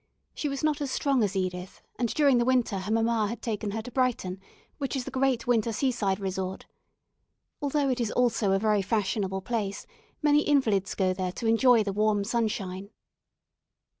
[0.33, 3.69] She was not as strong as Edith, and during the winter her mamma had taken
[3.69, 4.41] her to Brighton,
[4.79, 6.65] which is the great winter seaside resort.
[7.61, 9.85] Although it is also a very fashionable place,
[10.23, 12.89] many invalids go there to enjoy the warm sunshine.